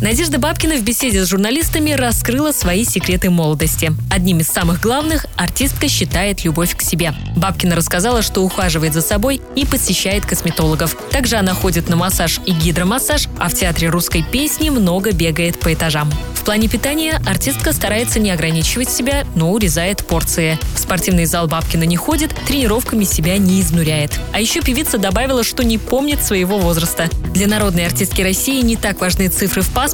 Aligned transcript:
Надежда 0.00 0.38
Бабкина 0.38 0.76
в 0.76 0.82
беседе 0.82 1.24
с 1.24 1.28
журналистами 1.28 1.92
раскрыла 1.92 2.52
свои 2.52 2.84
секреты 2.84 3.30
молодости. 3.30 3.92
Одним 4.10 4.40
из 4.40 4.46
самых 4.46 4.78
главных 4.82 5.24
артистка 5.36 5.88
считает 5.88 6.44
любовь 6.44 6.76
к 6.76 6.82
себе. 6.82 7.14
Бабкина 7.34 7.74
рассказала, 7.74 8.20
что 8.20 8.42
ухаживает 8.42 8.92
за 8.92 9.00
собой 9.00 9.40
и 9.54 9.64
посещает 9.64 10.26
косметологов. 10.26 10.94
Также 11.10 11.36
она 11.36 11.54
ходит 11.54 11.88
на 11.88 11.96
массаж 11.96 12.40
и 12.44 12.52
гидромассаж, 12.52 13.28
а 13.38 13.48
в 13.48 13.54
театре 13.54 13.88
русской 13.88 14.22
песни 14.22 14.68
много 14.68 15.12
бегает 15.12 15.58
по 15.58 15.72
этажам. 15.72 16.12
В 16.34 16.44
плане 16.44 16.68
питания 16.68 17.20
артистка 17.26 17.72
старается 17.72 18.20
не 18.20 18.30
ограничивать 18.30 18.90
себя, 18.90 19.24
но 19.34 19.50
урезает 19.50 20.06
порции. 20.06 20.58
В 20.76 20.78
спортивный 20.78 21.24
зал 21.24 21.48
Бабкина 21.48 21.84
не 21.84 21.96
ходит, 21.96 22.32
тренировками 22.46 23.02
себя 23.02 23.36
не 23.38 23.60
изнуряет. 23.60 24.20
А 24.32 24.40
еще 24.40 24.60
певица 24.60 24.98
добавила, 24.98 25.42
что 25.42 25.64
не 25.64 25.78
помнит 25.78 26.22
своего 26.22 26.58
возраста. 26.58 27.08
Для 27.34 27.48
народной 27.48 27.86
артистки 27.86 28.22
России 28.22 28.62
не 28.62 28.76
так 28.76 29.00
важны 29.00 29.28
цифры 29.28 29.62
в 29.62 29.70
паспорте, 29.70 29.85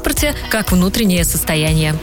как 0.51 0.73
внутреннее 0.73 1.24
состояние. 1.24 1.95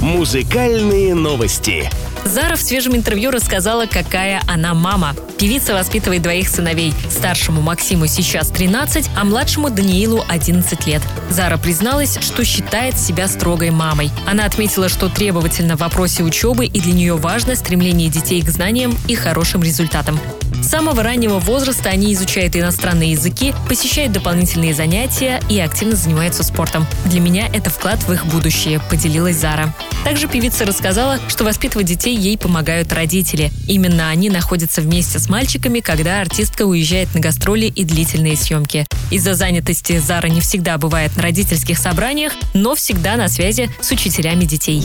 Музыкальные 0.00 1.14
новости. 1.14 1.90
Зара 2.26 2.56
в 2.56 2.60
свежем 2.60 2.96
интервью 2.96 3.30
рассказала, 3.30 3.86
какая 3.86 4.42
она 4.48 4.74
мама. 4.74 5.14
Певица 5.38 5.74
воспитывает 5.74 6.22
двоих 6.22 6.48
сыновей. 6.48 6.92
Старшему 7.08 7.60
Максиму 7.62 8.06
сейчас 8.06 8.48
13, 8.48 9.10
а 9.16 9.24
младшему 9.24 9.70
Даниилу 9.70 10.24
11 10.28 10.86
лет. 10.86 11.02
Зара 11.30 11.56
призналась, 11.56 12.18
что 12.20 12.44
считает 12.44 12.98
себя 12.98 13.28
строгой 13.28 13.70
мамой. 13.70 14.10
Она 14.26 14.44
отметила, 14.44 14.88
что 14.88 15.08
требовательна 15.08 15.76
в 15.76 15.80
вопросе 15.80 16.24
учебы 16.24 16.66
и 16.66 16.80
для 16.80 16.92
нее 16.92 17.16
важно 17.16 17.54
стремление 17.54 18.08
детей 18.08 18.42
к 18.42 18.48
знаниям 18.48 18.96
и 19.06 19.14
хорошим 19.14 19.62
результатам. 19.62 20.18
С 20.62 20.68
самого 20.68 21.02
раннего 21.02 21.38
возраста 21.38 21.90
они 21.90 22.12
изучают 22.12 22.56
иностранные 22.56 23.12
языки, 23.12 23.54
посещают 23.68 24.12
дополнительные 24.12 24.74
занятия 24.74 25.40
и 25.48 25.58
активно 25.60 25.96
занимаются 25.96 26.42
спортом. 26.42 26.86
Для 27.06 27.20
меня 27.20 27.48
это 27.52 27.70
вклад 27.70 28.02
в 28.02 28.12
их 28.12 28.26
будущее, 28.26 28.80
поделилась 28.90 29.36
Зара. 29.36 29.74
Также 30.04 30.28
певица 30.28 30.64
рассказала, 30.64 31.18
что 31.28 31.44
воспитывать 31.44 31.86
детей 31.86 32.16
ей 32.16 32.38
помогают 32.38 32.92
родители. 32.92 33.50
Именно 33.66 34.10
они 34.10 34.30
находятся 34.30 34.80
вместе 34.80 35.18
с 35.18 35.28
мальчиками, 35.28 35.80
когда 35.80 36.20
артистка 36.20 36.62
уезжает 36.62 37.14
на 37.14 37.20
гастроли 37.20 37.66
и 37.66 37.84
длительные 37.84 38.36
съемки. 38.36 38.86
Из-за 39.10 39.34
занятости 39.34 39.98
Зара 39.98 40.28
не 40.28 40.40
всегда 40.40 40.78
бывает 40.78 41.16
на 41.16 41.22
родительских 41.22 41.78
собраниях, 41.78 42.32
но 42.54 42.74
всегда 42.74 43.16
на 43.16 43.28
связи 43.28 43.70
с 43.80 43.90
учителями 43.90 44.44
детей. 44.44 44.84